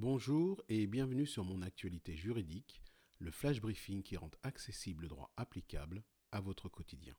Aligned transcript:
Bonjour 0.00 0.62
et 0.68 0.86
bienvenue 0.86 1.26
sur 1.26 1.42
mon 1.42 1.60
actualité 1.60 2.14
juridique, 2.14 2.80
le 3.18 3.32
flash 3.32 3.60
briefing 3.60 4.04
qui 4.04 4.16
rend 4.16 4.30
accessible 4.44 5.02
le 5.02 5.08
droit 5.08 5.32
applicable 5.36 6.04
à 6.30 6.40
votre 6.40 6.68
quotidien. 6.68 7.16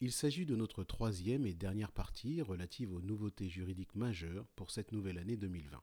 Il 0.00 0.10
s'agit 0.10 0.46
de 0.46 0.56
notre 0.56 0.84
troisième 0.84 1.44
et 1.44 1.52
dernière 1.52 1.92
partie 1.92 2.40
relative 2.40 2.94
aux 2.94 3.02
nouveautés 3.02 3.50
juridiques 3.50 3.94
majeures 3.94 4.48
pour 4.56 4.70
cette 4.70 4.90
nouvelle 4.90 5.18
année 5.18 5.36
2020. 5.36 5.82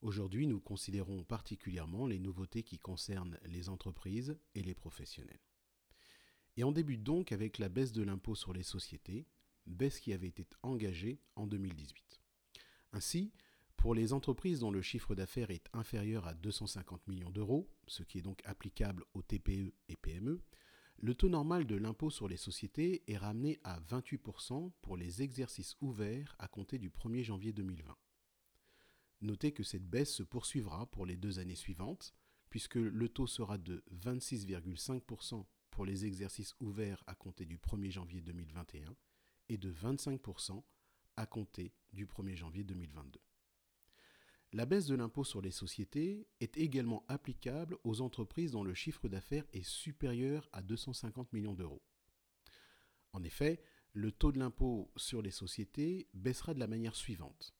Aujourd'hui, 0.00 0.46
nous 0.46 0.58
considérons 0.58 1.22
particulièrement 1.22 2.06
les 2.06 2.18
nouveautés 2.18 2.62
qui 2.62 2.78
concernent 2.78 3.38
les 3.44 3.68
entreprises 3.68 4.38
et 4.54 4.62
les 4.62 4.74
professionnels. 4.74 5.42
Et 6.56 6.64
on 6.64 6.72
débute 6.72 7.02
donc 7.02 7.30
avec 7.30 7.58
la 7.58 7.68
baisse 7.68 7.92
de 7.92 8.02
l'impôt 8.02 8.36
sur 8.36 8.54
les 8.54 8.62
sociétés, 8.62 9.26
baisse 9.66 10.00
qui 10.00 10.14
avait 10.14 10.28
été 10.28 10.46
engagée 10.62 11.20
en 11.36 11.46
2018. 11.46 12.22
Ainsi, 12.94 13.34
pour 13.84 13.94
les 13.94 14.14
entreprises 14.14 14.60
dont 14.60 14.70
le 14.70 14.80
chiffre 14.80 15.14
d'affaires 15.14 15.50
est 15.50 15.68
inférieur 15.74 16.26
à 16.26 16.32
250 16.32 17.06
millions 17.06 17.28
d'euros, 17.28 17.68
ce 17.86 18.02
qui 18.02 18.16
est 18.16 18.22
donc 18.22 18.40
applicable 18.46 19.04
aux 19.12 19.20
TPE 19.20 19.74
et 19.90 19.96
PME, 19.96 20.40
le 20.96 21.14
taux 21.14 21.28
normal 21.28 21.66
de 21.66 21.76
l'impôt 21.76 22.08
sur 22.08 22.26
les 22.26 22.38
sociétés 22.38 23.02
est 23.08 23.18
ramené 23.18 23.60
à 23.62 23.78
28% 23.80 24.72
pour 24.80 24.96
les 24.96 25.20
exercices 25.20 25.76
ouverts 25.82 26.34
à 26.38 26.48
compter 26.48 26.78
du 26.78 26.88
1er 26.88 27.24
janvier 27.24 27.52
2020. 27.52 27.94
Notez 29.20 29.52
que 29.52 29.62
cette 29.62 29.86
baisse 29.86 30.14
se 30.14 30.22
poursuivra 30.22 30.86
pour 30.86 31.04
les 31.04 31.18
deux 31.18 31.38
années 31.38 31.54
suivantes, 31.54 32.14
puisque 32.48 32.76
le 32.76 33.08
taux 33.10 33.26
sera 33.26 33.58
de 33.58 33.84
26,5% 33.92 35.44
pour 35.70 35.84
les 35.84 36.06
exercices 36.06 36.54
ouverts 36.58 37.04
à 37.06 37.14
compter 37.14 37.44
du 37.44 37.58
1er 37.58 37.90
janvier 37.90 38.22
2021 38.22 38.96
et 39.50 39.58
de 39.58 39.70
25% 39.70 40.62
à 41.18 41.26
compter 41.26 41.74
du 41.92 42.06
1er 42.06 42.34
janvier 42.34 42.64
2022. 42.64 43.20
La 44.54 44.66
baisse 44.66 44.86
de 44.86 44.94
l'impôt 44.94 45.24
sur 45.24 45.42
les 45.42 45.50
sociétés 45.50 46.28
est 46.38 46.56
également 46.58 47.04
applicable 47.08 47.76
aux 47.82 48.02
entreprises 48.02 48.52
dont 48.52 48.62
le 48.62 48.72
chiffre 48.72 49.08
d'affaires 49.08 49.44
est 49.52 49.66
supérieur 49.66 50.48
à 50.52 50.62
250 50.62 51.32
millions 51.32 51.54
d'euros. 51.54 51.82
En 53.12 53.24
effet, 53.24 53.60
le 53.94 54.12
taux 54.12 54.30
de 54.30 54.38
l'impôt 54.38 54.92
sur 54.94 55.22
les 55.22 55.32
sociétés 55.32 56.06
baissera 56.14 56.54
de 56.54 56.60
la 56.60 56.68
manière 56.68 56.94
suivante. 56.94 57.52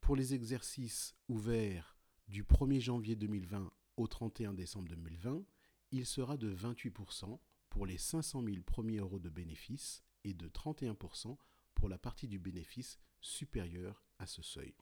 Pour 0.00 0.14
les 0.14 0.34
exercices 0.34 1.16
ouverts 1.26 1.98
du 2.28 2.44
1er 2.44 2.78
janvier 2.78 3.16
2020 3.16 3.68
au 3.96 4.06
31 4.06 4.54
décembre 4.54 4.90
2020, 4.90 5.44
il 5.90 6.06
sera 6.06 6.36
de 6.36 6.54
28% 6.54 7.40
pour 7.70 7.86
les 7.86 7.98
500 7.98 8.44
000 8.44 8.58
premiers 8.64 8.98
euros 8.98 9.18
de 9.18 9.30
bénéfice 9.30 10.04
et 10.22 10.32
de 10.32 10.48
31% 10.48 11.36
pour 11.74 11.88
la 11.88 11.98
partie 11.98 12.28
du 12.28 12.38
bénéfice 12.38 13.00
supérieure 13.20 14.04
à 14.20 14.28
ce 14.28 14.42
seuil. 14.42 14.76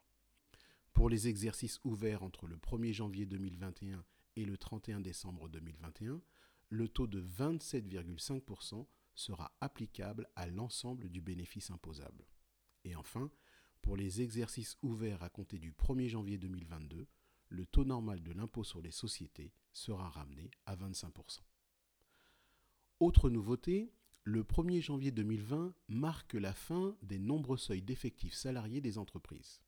Pour 0.97 1.11
les 1.11 1.29
exercices 1.29 1.79
ouverts 1.85 2.23
entre 2.23 2.47
le 2.47 2.57
1er 2.57 2.95
janvier 2.95 3.27
2021 3.27 4.03
et 4.37 4.47
le 4.47 4.57
31 4.57 5.01
décembre 5.01 5.51
2021, 5.51 6.23
le 6.71 6.89
taux 6.89 7.07
de 7.07 7.21
27,5% 7.21 8.87
sera 9.15 9.55
applicable 9.61 10.27
à 10.37 10.47
l'ensemble 10.47 11.11
du 11.11 11.21
bénéfice 11.21 11.71
imposable. 11.71 12.25
Et 12.85 12.97
enfin, 12.97 13.31
pour 13.83 13.99
les 13.99 14.23
exercices 14.23 14.79
ouverts 14.81 15.23
à 15.23 15.29
compter 15.29 15.59
du 15.59 15.71
1er 15.71 16.09
janvier 16.09 16.39
2022, 16.39 17.07
le 17.51 17.67
taux 17.67 17.85
normal 17.85 18.23
de 18.23 18.33
l'impôt 18.33 18.65
sur 18.65 18.81
les 18.81 18.91
sociétés 18.91 19.53
sera 19.75 20.09
ramené 20.09 20.51
à 20.65 20.77
25%. 20.77 21.41
Autre 23.01 23.29
nouveauté, 23.29 23.93
le 24.25 24.45
1er 24.45 24.81
janvier 24.81 25.11
2020 25.11 25.75
marque 25.89 26.33
la 26.33 26.55
fin 26.55 26.97
des 27.03 27.19
nombreux 27.19 27.59
seuils 27.59 27.83
d'effectifs 27.83 28.33
salariés 28.33 28.81
des 28.81 28.97
entreprises. 28.97 29.61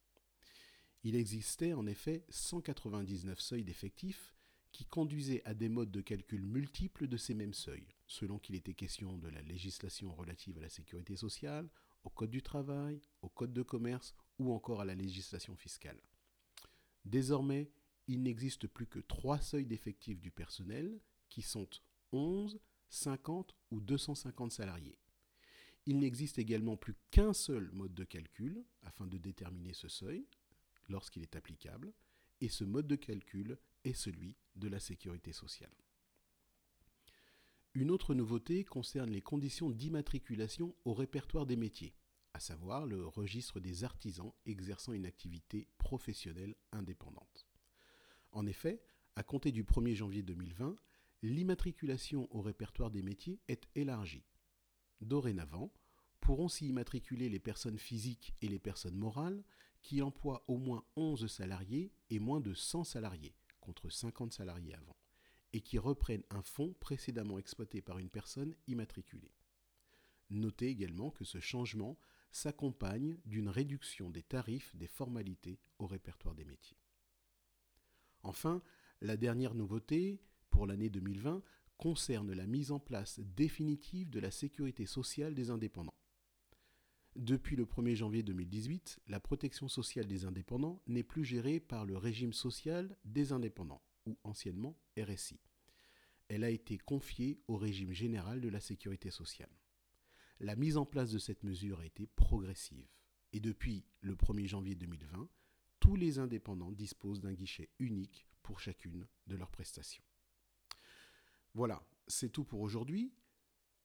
Il 1.05 1.15
existait 1.17 1.73
en 1.73 1.87
effet 1.87 2.25
199 2.29 3.41
seuils 3.41 3.65
d'effectifs 3.65 4.35
qui 4.73 4.85
conduisaient 4.85 5.43
à 5.45 5.55
des 5.55 5.69
modes 5.69 5.91
de 5.91 6.01
calcul 6.01 6.43
multiples 6.43 7.09
de 7.09 7.17
ces 7.17 7.35
mêmes 7.35 7.55
seuils, 7.55 7.87
selon 8.07 8.39
qu'il 8.39 8.55
était 8.55 8.75
question 8.75 9.17
de 9.17 9.29
la 9.29 9.43
législation 9.43 10.15
relative 10.15 10.59
à 10.59 10.63
la 10.63 10.69
sécurité 10.69 11.17
sociale, 11.17 11.69
au 12.05 12.11
Code 12.11 12.31
du 12.31 12.43
travail, 12.43 13.01
au 13.23 13.29
Code 13.29 13.53
de 13.53 13.63
commerce 13.63 14.15
ou 14.39 14.53
encore 14.53 14.81
à 14.81 14.85
la 14.85 14.95
législation 14.95 15.57
fiscale. 15.57 16.01
Désormais, 17.05 17.71
il 18.07 18.23
n'existe 18.23 18.67
plus 18.67 18.87
que 18.87 19.01
trois 19.01 19.41
seuils 19.41 19.67
d'effectifs 19.67 20.21
du 20.21 20.31
personnel 20.31 21.01
qui 21.29 21.43
sont 21.43 21.69
11, 22.13 22.61
50 22.89 23.55
ou 23.71 23.81
250 23.81 24.53
salariés. 24.53 24.99
Il 25.87 25.99
n'existe 25.99 26.39
également 26.39 26.77
plus 26.77 26.95
qu'un 27.11 27.33
seul 27.33 27.71
mode 27.73 27.95
de 27.95 28.05
calcul 28.05 28.65
afin 28.83 29.07
de 29.07 29.19
déterminer 29.19 29.73
ce 29.73 29.89
seuil, 29.89 30.27
lorsqu'il 30.89 31.23
est 31.23 31.37
applicable, 31.37 31.93
et 32.41 32.49
ce 32.49 32.65
mode 32.65 32.87
de 32.87 32.97
calcul 32.97 33.59
est 33.85 33.95
celui 33.95 34.37
de 34.57 34.69
la 34.69 34.81
sécurité 34.81 35.33
sociale. 35.33 35.75
Une 37.75 37.91
autre 37.91 38.15
nouveauté 38.15 38.65
concerne 38.65 39.11
les 39.11 39.23
conditions 39.23 39.71
d'immatriculation 39.71 40.75
au 40.85 40.95
répertoire 40.95 41.47
des 41.47 41.57
métiers, 41.57 41.95
à 42.33 42.41
savoir 42.41 42.87
le 42.87 43.07
registre 43.07 43.61
des 43.61 43.85
artisans 43.85 44.33
exerçant 44.47 44.93
une 44.93 45.07
activité 45.07 45.69
professionnelle 45.79 46.57
indépendante. 46.73 47.47
En 48.33 48.47
effet, 48.47 48.83
à 49.17 49.23
compter 49.23 49.53
du 49.53 49.65
1er 49.65 49.95
janvier 49.95 50.23
2020, 50.23 50.77
l'immatriculation 51.23 52.29
au 52.31 52.41
répertoire 52.41 52.91
des 52.91 53.03
métiers 53.03 53.41
est 53.49 53.69
élargie. 53.75 54.25
Dorénavant, 55.01 55.73
pourront 56.21 56.49
s'y 56.49 56.69
immatriculer 56.69 57.29
les 57.29 57.39
personnes 57.39 57.79
physiques 57.79 58.35
et 58.43 58.49
les 58.49 58.59
personnes 58.59 58.97
morales 58.97 59.43
qui 59.83 60.03
emploient 60.03 60.45
au 60.49 60.57
moins 60.57 60.85
11 60.97 61.27
salariés 61.27 61.93
et 62.11 62.19
moins 62.19 62.41
de 62.41 62.55
100 62.55 62.85
salariés, 62.85 63.35
contre 63.61 63.91
50 63.91 64.33
salariés 64.33 64.75
avant, 64.75 64.97
et 65.53 65.61
qui 65.61 65.79
reprennent 65.79 66.25
un 66.31 66.43
fonds 66.43 66.75
précédemment 66.81 67.39
exploité 67.39 67.81
par 67.81 67.99
une 67.99 68.11
personne 68.11 68.55
immatriculée. 68.67 69.35
Notez 70.31 70.69
également 70.69 71.11
que 71.11 71.25
ce 71.25 71.41
changement 71.41 71.99
s'accompagne 72.31 73.19
d'une 73.25 73.49
réduction 73.49 74.11
des 74.11 74.23
tarifs 74.23 74.77
des 74.77 74.87
formalités 74.87 75.59
au 75.79 75.87
répertoire 75.87 76.35
des 76.35 76.45
métiers. 76.45 76.77
Enfin, 78.23 78.63
la 79.01 79.17
dernière 79.17 79.55
nouveauté 79.55 80.21
pour 80.51 80.67
l'année 80.67 80.91
2020 80.91 81.43
concerne 81.79 82.33
la 82.33 82.47
mise 82.47 82.73
en 82.73 82.81
place 82.81 83.21
définitive 83.21 84.11
de 84.11 84.21
la 84.21 84.31
sécurité 84.31 84.85
sociale 84.85 85.35
des 85.35 85.51
indépendants. 85.51 85.95
Depuis 87.19 87.57
le 87.57 87.65
1er 87.65 87.97
janvier 87.97 88.23
2018, 88.23 89.01
la 89.09 89.19
protection 89.19 89.67
sociale 89.67 90.07
des 90.07 90.25
indépendants 90.25 90.81
n'est 90.87 91.03
plus 91.03 91.25
gérée 91.25 91.59
par 91.59 91.85
le 91.85 91.97
régime 91.97 92.33
social 92.33 92.97
des 93.05 93.33
indépendants, 93.33 93.83
ou 94.07 94.17
anciennement 94.23 94.79
RSI. 94.97 95.41
Elle 96.29 96.45
a 96.45 96.51
été 96.51 96.79
confiée 96.79 97.41
au 97.49 97.57
régime 97.57 97.93
général 97.93 98.41
de 98.41 98.49
la 98.49 98.61
sécurité 98.61 99.11
sociale. 99.11 99.51
La 100.39 100.55
mise 100.55 100.77
en 100.77 100.87
place 100.87 101.11
de 101.11 101.19
cette 101.19 101.43
mesure 101.43 101.81
a 101.81 101.87
été 101.87 102.07
progressive, 102.07 102.87
et 103.33 103.41
depuis 103.41 103.85
le 104.01 104.15
1er 104.15 104.47
janvier 104.47 104.77
2020, 104.77 105.29
tous 105.81 105.97
les 105.97 106.21
indépendants 106.21 106.71
disposent 106.71 107.21
d'un 107.21 107.35
guichet 107.35 107.69
unique 107.81 108.29
pour 108.45 108.61
chacune 108.61 109.09
de 109.27 109.35
leurs 109.35 109.51
prestations. 109.51 110.05
Voilà, 111.53 111.85
c'est 112.07 112.31
tout 112.31 112.45
pour 112.45 112.61
aujourd'hui. 112.61 113.13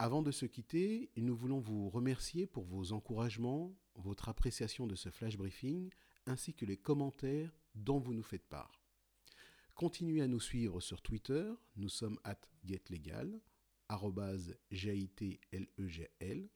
Avant 0.03 0.21
de 0.21 0.31
se 0.31 0.45
quitter, 0.45 1.09
nous 1.15 1.33
voulons 1.33 1.61
vous 1.61 1.89
remercier 1.89 2.45
pour 2.45 2.65
vos 2.65 2.91
encouragements, 2.91 3.73
votre 3.95 4.27
appréciation 4.27 4.85
de 4.85 4.95
ce 4.95 5.07
flash 5.07 5.37
briefing, 5.37 5.89
ainsi 6.25 6.53
que 6.53 6.65
les 6.65 6.75
commentaires 6.75 7.57
dont 7.73 7.99
vous 7.99 8.13
nous 8.13 8.21
faites 8.21 8.45
part. 8.45 8.83
Continuez 9.75 10.21
à 10.21 10.27
nous 10.27 10.41
suivre 10.41 10.81
sur 10.81 11.01
Twitter, 11.01 11.49
nous 11.77 11.87
sommes 11.87 12.19
at 12.25 12.41
getlegal, 12.65 13.39
G-I-T-L-E-G-L. 14.71 16.49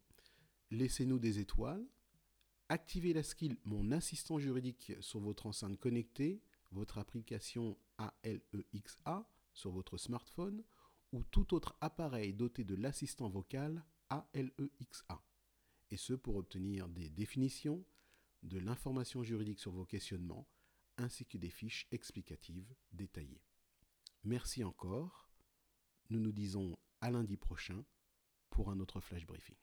Laissez-nous 0.71 1.19
des 1.19 1.39
étoiles. 1.39 1.87
Activez 2.67 3.13
la 3.13 3.23
skill 3.23 3.55
Mon 3.63 3.93
assistant 3.93 4.39
juridique 4.39 4.91
sur 4.99 5.21
votre 5.21 5.45
enceinte 5.45 5.79
connectée, 5.79 6.41
votre 6.71 6.97
application 6.97 7.77
ALEXA 7.97 9.25
sur 9.53 9.71
votre 9.71 9.95
smartphone 9.95 10.65
ou 11.11 11.23
tout 11.23 11.53
autre 11.53 11.75
appareil 11.81 12.33
doté 12.33 12.63
de 12.63 12.75
l'assistant 12.75 13.29
vocal 13.29 13.85
ALEXA, 14.09 15.23
et 15.89 15.97
ce 15.97 16.13
pour 16.13 16.35
obtenir 16.35 16.89
des 16.89 17.09
définitions, 17.09 17.85
de 18.43 18.59
l'information 18.59 19.23
juridique 19.23 19.59
sur 19.59 19.71
vos 19.71 19.85
questionnements, 19.85 20.47
ainsi 20.97 21.25
que 21.25 21.37
des 21.37 21.49
fiches 21.49 21.87
explicatives 21.91 22.73
détaillées. 22.91 23.43
Merci 24.23 24.63
encore. 24.63 25.29
Nous 26.09 26.19
nous 26.19 26.31
disons 26.31 26.77
à 27.01 27.11
lundi 27.11 27.37
prochain 27.37 27.83
pour 28.49 28.69
un 28.69 28.79
autre 28.79 29.01
flash 29.01 29.25
briefing. 29.25 29.57